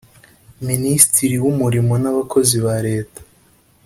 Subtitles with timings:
[0.69, 3.21] Minisitiri w’umurimo n’abakozi ba Leta